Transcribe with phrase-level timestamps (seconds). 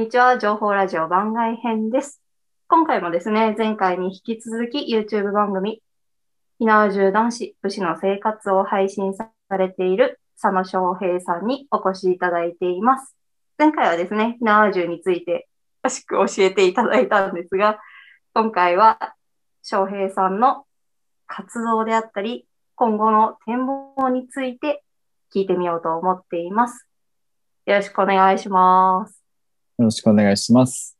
[0.00, 0.38] にちは。
[0.38, 2.22] 情報ラジオ番外編です。
[2.68, 5.82] 今回もですね、前回に引き続き YouTube 番組、
[6.58, 13.14] 火縄銃男子武士の生活を配信されている佐野翔平さんにお越しいただいています。
[13.58, 15.48] 前回はですね、火縄銃について
[15.84, 17.78] 詳しく教えていただいたんですが、
[18.32, 19.14] 今回は
[19.62, 20.64] 翔平さんの
[21.26, 24.82] 活動であったり、今後の展望について
[25.34, 26.88] 聞いてみようと思っています。
[27.66, 29.19] よろしくお願いします。
[29.80, 30.98] よろしくお願いします。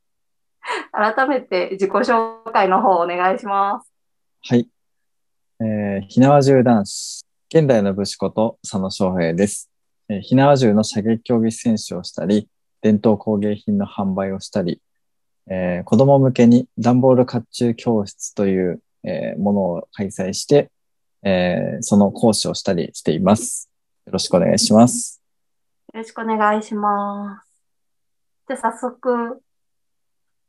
[0.91, 3.93] 改めて自己紹介の方お願いします。
[4.43, 4.69] はい。
[5.61, 9.71] えー、火縄銃男子、現代の武士こと佐野翔平です。
[10.09, 12.49] えー、火縄銃の射撃競技選手をしたり、
[12.81, 14.81] 伝統工芸品の販売をしたり、
[15.51, 20.71] えー、子供向けに段ボール甲冑教室という、えー、ものを開催して、
[21.23, 23.69] えー、その講師をしたりしています。
[24.07, 25.21] よろしくお願いします。
[25.93, 27.50] よろしくお願いします。
[28.51, 29.41] じゃあ早速、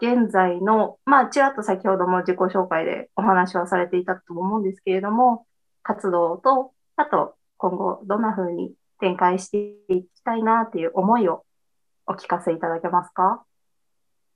[0.02, 5.46] 現在の、まあ、ちらっと先ほども自己紹介でお話はされていたと思うんですけれども、
[5.84, 11.44] 活動と、あと今後どんな風に展開していきたいなっていう思いを
[12.08, 13.44] お聞かせいただけますか？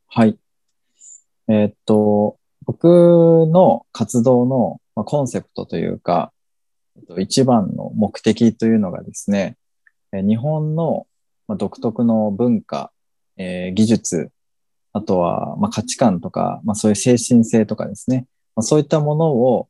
[0.10, 0.38] はい。
[1.48, 6.32] えー、っと、僕の活動のコンセプトというか、
[7.18, 9.58] 一番の目的というのがですね、
[10.12, 11.08] 日本の
[11.50, 12.92] 独特の文化、
[13.38, 14.32] えー、技術、
[14.94, 19.68] あとはまあ価値観とか、まあ、そういう精神性とかですね、まあ、そういったものを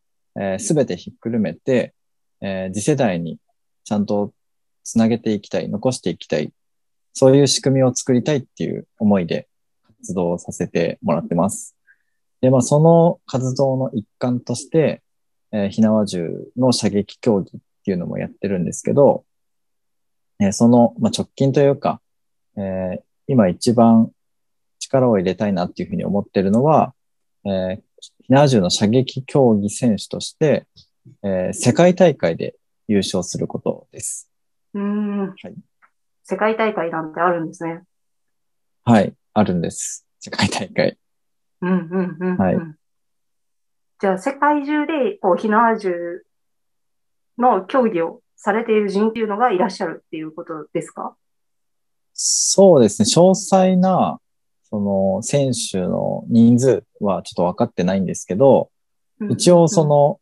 [0.60, 1.94] すべ、えー、てひっくるめて、
[2.42, 3.40] えー、次世代に
[3.84, 4.34] ちゃんと
[4.84, 6.54] つなげていきたい、残していきたい、
[7.14, 9.48] そういう仕組みを作りたいっていう思いで
[10.00, 11.76] 活動させてもらってます。
[12.42, 15.02] で、まあ、その活動の一環として、
[15.52, 19.26] えー、火縄銃の射撃競技っていうのもやってるんですけど、
[20.40, 22.02] えー、その、まあ、直近というか、
[22.58, 24.12] えー、今一番
[24.80, 26.94] 力を入れたいなっていうふうに思ってるのは、
[27.46, 27.82] えー、
[28.24, 30.68] 火縄銃の射撃競技選手として、
[31.24, 32.56] えー、世界大会で
[32.88, 34.30] 優勝することです。
[34.74, 35.56] うん、はい。
[36.24, 37.84] 世界大会なんてあるんですね。
[38.84, 40.06] はい、あるんです。
[40.20, 40.98] 世界大会。
[41.62, 42.58] うんうんうん、うん、はい。
[44.00, 46.24] じゃあ、世界中で、こう、火縄銃
[47.38, 51.16] の競技をされている人っていうのがいらっしゃるっていうことですか？
[52.18, 53.06] そうですね。
[53.06, 54.22] 詳細な、
[54.64, 58.72] その、選手の人数はちょっと分かってないんですけど、
[59.30, 60.20] 一応その、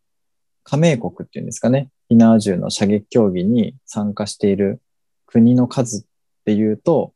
[0.63, 1.89] 加盟国っていうんですかね。
[2.09, 4.81] 火縄銃の射撃競技に参加している
[5.27, 6.03] 国の数っ
[6.45, 7.13] ていうと、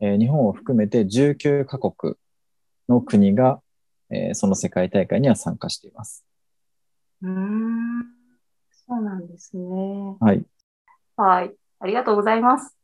[0.00, 2.14] えー、日本を含めて19カ国
[2.88, 3.60] の国が、
[4.10, 6.24] えー、その世界大会には参加しています。
[7.22, 8.04] うん、
[8.86, 10.16] そうなんですね。
[10.20, 10.44] はい。
[11.16, 11.54] はい。
[11.80, 12.77] ありがとうございます。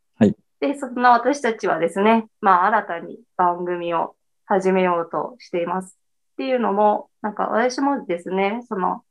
[0.66, 4.16] で、そんな私たちはですね、まあ、新たに番組を
[4.46, 5.98] 始めようとしています。
[6.32, 9.02] っていうのも、なんか私もですね、その、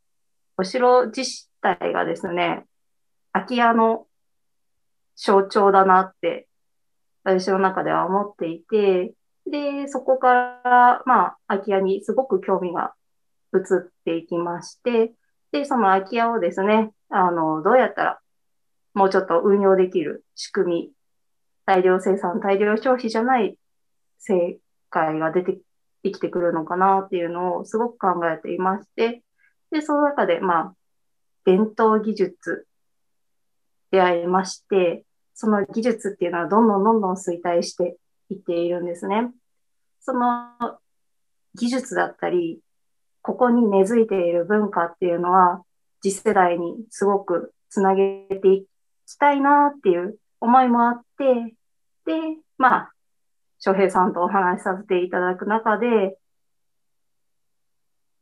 [0.58, 2.66] お城自体がですね、
[3.34, 4.08] 空き家の
[5.16, 6.47] 象徴だなって、
[7.24, 9.14] 私の中では思っていて、
[9.46, 12.96] で、そこから、まあ、空き家にすごく興味が
[13.53, 15.14] 移っていきまして、
[15.52, 18.20] で、その空き家をですね、あの、どうやったら
[18.96, 20.91] もうちょっと運用できる仕組み、
[21.66, 23.57] 大量生産、大量消費じゃない
[24.19, 24.59] 世
[24.90, 25.57] 界が出て
[26.03, 29.24] 生きてくるのかなっていうのをすごく考えていまして、
[29.72, 30.75] で、その中で、まあ、
[31.46, 32.68] 伝統技術
[33.91, 37.97] 出会いまして、その技術っていうのはどんどんどんどん衰退して
[38.29, 39.31] いっているんですね。
[40.02, 40.50] その
[41.56, 42.59] 技術だったり、
[43.22, 45.63] ここに根付いている文化っていうのは、
[46.02, 48.66] 次世代にすごくつなげてい
[49.06, 51.56] きたいなっていう思いもあって、
[52.06, 52.14] で、
[52.58, 52.92] まあ、
[53.59, 56.18] 翔平さんとお話しさせていただく中で、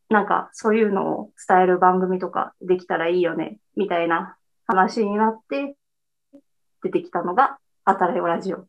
[0.09, 4.37] なんかそういうのを伝える番組とかできたらいいよね、みたいな
[4.67, 5.75] 話になって、
[6.83, 8.67] 出てきたのが、あたらよラジオ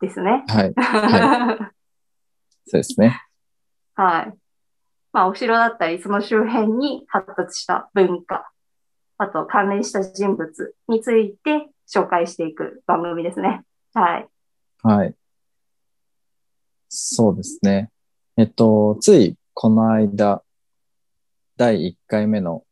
[0.00, 0.44] ですね。
[0.48, 0.74] はい。
[0.74, 1.56] はい、
[2.66, 3.22] そうですね。
[3.94, 4.34] はい。
[5.12, 8.50] まあ、お城だったり、その周辺に発達した文化、
[9.18, 13.62] あと関連した人物について紹介していく番組ですね。
[13.94, 14.28] はい。
[14.82, 15.14] はい。
[16.88, 17.90] そうですね。
[18.36, 20.42] えっと、ついこの間、
[21.56, 22.62] 第1回目の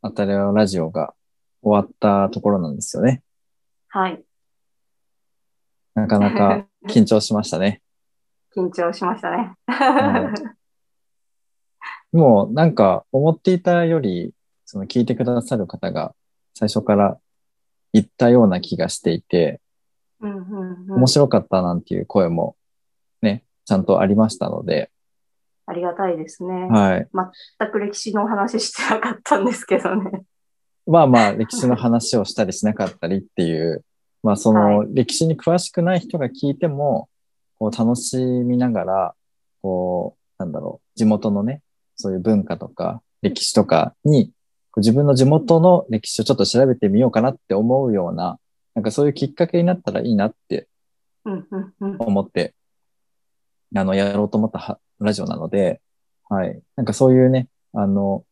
[0.00, 1.14] あたりラジオが
[1.62, 3.22] 終わったところなんですよね。
[3.88, 4.22] はい。
[5.94, 7.82] なかなか緊張しましたね。
[8.56, 9.54] 緊張しましたね。
[9.66, 10.34] は
[12.12, 14.34] い、もうなんか思っていたより、
[14.64, 16.14] その聞いてくださる方が
[16.54, 17.18] 最初から
[17.92, 19.60] 言ったような気がしていて、
[20.20, 22.56] うんうんうん、面白かったなんていう声も
[23.22, 24.90] ね、ちゃんとありましたので、
[25.66, 26.68] ありがたいですね。
[26.70, 27.08] はい。
[27.58, 30.22] 全く歴史のお話してなかったんですけどね。
[30.86, 33.84] まあまあ、歴史の話をしたりしなかったりっていう、
[34.22, 37.08] まあその歴史に詳しくない人が聞いても、
[37.58, 39.14] こう楽しみながら、
[39.62, 41.62] こう、なんだろう、地元のね、
[41.96, 44.32] そういう文化とか歴史とかに、
[44.80, 48.38] 自分の地元の歴史をちょっと調べてみようかなって思うような、
[48.74, 50.68] なんかそういうきっかけになったらいいなって。
[51.98, 52.54] 思って、
[53.74, 55.80] あの、やろうと思ったはラジオなので、
[56.28, 56.60] はい。
[56.76, 58.24] なんかそういうね、あの、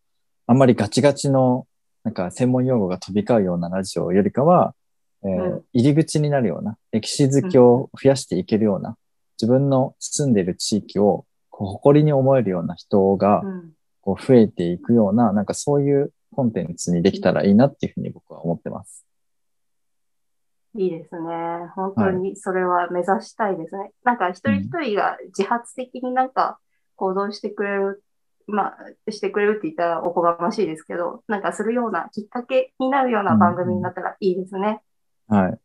[0.46, 1.66] あんまりガチガチの、
[2.02, 4.74] なんか専門用語が飛び交うようなラジオよりかは、
[5.22, 8.96] えーうん入り口になるような、歴史好きを増やしていけるような、
[9.40, 19.04] 自分の住んでいる地域をこう誇りに思えるような人がうんこう増えていくような、なんかそういうコンテンツにできたらいいなっていうふうに僕は思ってます。
[20.74, 21.20] いいですね。
[21.74, 23.90] 本当にそれは目指したいですね。
[24.04, 26.58] なんか一人一人が自発的になんか
[26.96, 28.02] 行動してくれる、
[28.46, 34.80] まあ、してくれるって言ったらおこがましいですけど、なんかするようなきっかけになるような番組になったらいいですね。
[35.28, 35.58] はい。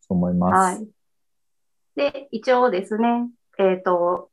[0.00, 0.78] そう思います。
[0.78, 0.88] はい。
[1.94, 3.28] で、一応ですね、
[3.60, 4.30] えっと、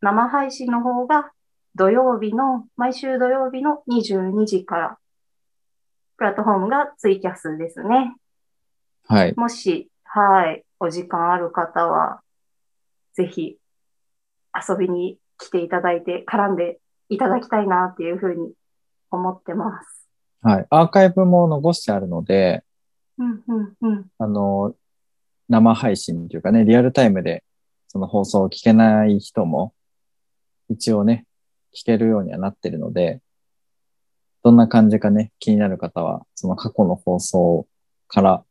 [0.00, 1.30] 生配信の方が
[1.76, 4.98] 土曜日の、毎週土曜日の22時から、
[6.16, 8.16] プラットフォームがツイキャスですね。
[9.06, 9.34] はい。
[9.36, 12.22] もし、はい、お時間ある方は、
[13.12, 13.58] ぜひ
[14.68, 16.78] 遊びに来ていただいて、絡んで
[17.10, 18.54] いただきたいなっていうふうに
[19.10, 20.08] 思ってます。
[20.40, 20.66] はい。
[20.70, 22.64] アーカイブも残してあるので、
[23.18, 24.06] うん、うん、うん。
[24.16, 24.74] あの、
[25.50, 27.44] 生配信というかね、リアルタイムで
[27.88, 29.74] その放送を聞けない人も、
[30.70, 31.26] 一応ね、
[31.76, 33.20] 聞けるようにはなってるので、
[34.42, 37.66] どんな感じかね、気になる方は、その過去の放送
[38.08, 38.44] から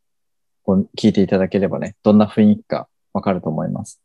[0.63, 4.01] こう聞いていただければね、どんな雰囲気かわかると思います。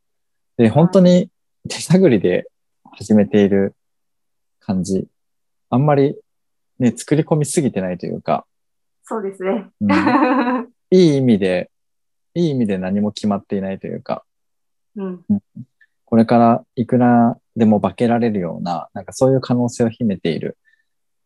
[0.57, 1.31] で、本当に
[1.69, 2.47] 手探りで
[2.93, 3.75] 始めている
[4.61, 5.07] 感じ、
[5.69, 6.17] あんまり
[6.79, 8.47] ね、作り込みすぎてないというか、
[9.03, 9.71] そうですね。
[9.81, 9.91] うん。
[10.91, 11.71] いい意味で、
[12.35, 14.25] いい意味で何も決まっていないというか、
[14.95, 15.25] うん、
[16.05, 20.57] これからいくらでも化けられるような、なんかそういう可能性を秘めている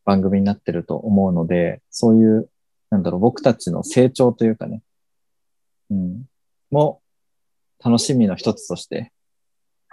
[0.05, 2.49] 番組になってると思うので、そういう、
[2.91, 4.83] なんだろう、僕たちの成長というかね、
[5.91, 6.25] うん、
[6.71, 7.03] も
[7.85, 9.13] 楽しみの一つとして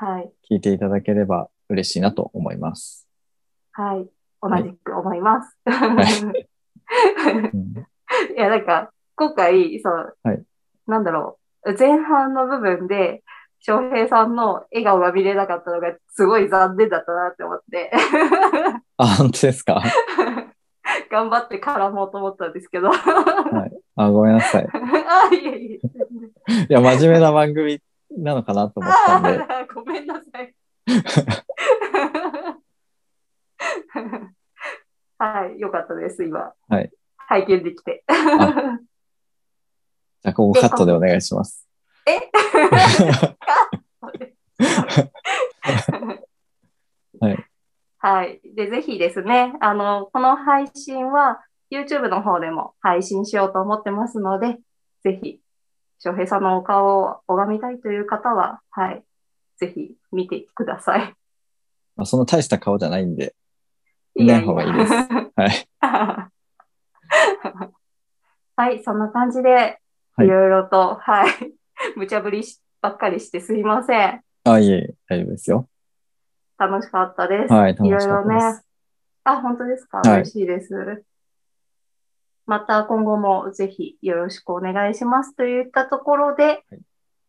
[0.03, 3.07] はい、聞いていただければ嬉しいなと思います。
[3.71, 4.09] はい。
[4.41, 5.55] 同じく思います。
[7.53, 7.73] うん、
[8.35, 10.43] いや、なんか、今回、そう、はい。
[10.87, 13.23] なんだろう、前半の部分で、
[13.63, 17.91] 翔平さんの笑顔が見れなかったのがすごい残念だったなって思って、
[18.97, 19.81] あ、本当ですか？
[21.11, 22.89] 頑張って絡もうと思ったんですけど。
[22.91, 24.67] あ、ごめんなさい。
[24.73, 25.77] あ、いえいえ。
[25.77, 25.79] い
[26.69, 27.79] や、真面目な番組
[28.17, 29.39] なのかなと思ったんで、
[29.73, 30.53] ごめんなさい。
[35.19, 36.53] はい、よかったです、今。
[36.67, 36.91] はい。
[37.17, 38.03] 拝見できて。
[38.09, 41.67] じゃあ、ここカットでお願いします。
[42.07, 42.19] え
[47.19, 47.45] はい。
[47.99, 48.41] はい。
[48.55, 51.39] で、ぜひですね、あの、この配信は
[51.71, 54.57] YouTube の方でも配信しようと思ってますので、
[55.03, 55.39] ぜひ、
[55.99, 59.03] 翔平さんのお顔を拝みたいという方は、はい。
[59.57, 61.13] ぜひ見てください。
[61.95, 63.35] まあ、その大した顔じゃないんで、
[64.15, 64.93] 見ない方がいいです。
[64.93, 65.67] はい。
[68.57, 69.49] はい、そんな感じで、
[70.13, 71.31] はいいろいろと、はい、
[71.95, 74.21] 無茶ぶりしばっかりしてすいません。
[74.43, 75.67] あ、いえいえ、大丈夫ですよ。
[76.57, 77.53] 楽しかったです。
[77.53, 78.70] はい、楽しかったいろいろねです。。
[79.23, 79.99] あ、本当ですか？
[79.99, 81.03] はい嬉しいです。
[82.45, 86.63] また今後もぜひよろしくお願いしますといったところで、はい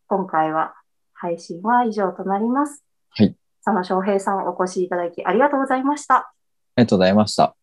[0.07, 0.75] 今回は
[1.13, 2.83] 配信は以上となります。
[3.11, 3.35] はい。
[3.63, 6.15] 佐野翔平さんお越しいただきありがとうございました。
[6.15, 6.33] あ
[6.77, 7.55] りがとうございました。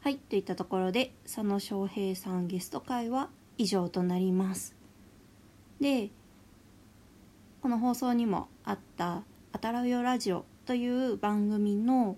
[0.00, 3.28] はい、といったところで佐野翔平さんゲスト会は
[3.58, 4.74] 以上となります。
[5.78, 6.10] で、
[7.60, 12.16] この放送にもあった「あたらうよラジオ」という番組の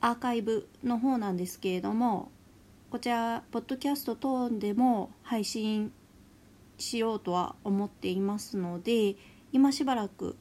[0.00, 2.32] アーカイブの方なんですけれども
[2.88, 5.92] こちらポッドキャスト等でも配信
[6.78, 9.16] しようとは思っていますので
[9.52, 10.38] 今しばらく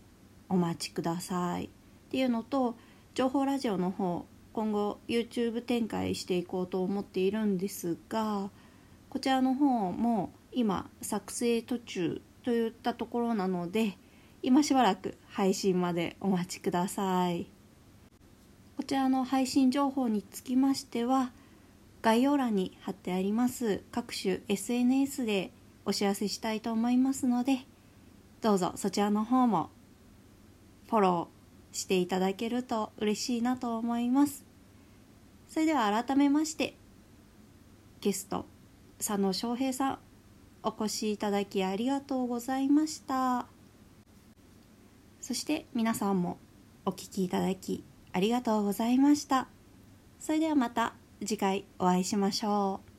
[0.48, 1.66] お待ちください。
[1.66, 1.70] っ
[2.10, 2.78] ていうのと
[3.16, 8.50] 情報ラジオの方今後 YouTube 展開していこうと思っているんですが
[9.10, 13.98] こちらの方も今作成途中といったところなので
[14.44, 17.48] 今しばらく配信までお待ちください。
[18.76, 21.32] こちらの配信情報につきましては
[22.02, 25.52] 概要欄に貼ってあります各種 SNS で
[25.86, 27.60] お知らせしたいと思いますので
[28.42, 29.70] どうぞそちらの方も
[30.90, 34.44] フォローしていただけると嬉しいなと思います。
[35.48, 36.76] それでは改めまして
[38.02, 38.46] ゲスト
[38.98, 40.00] 佐野翔平さん
[40.64, 43.46] お越しいただきありがとうございました。
[45.24, 46.38] そして皆さんも
[46.86, 49.48] お聞きいただきありがとうございました。
[50.20, 52.93] それではまた次回お会いしましょう。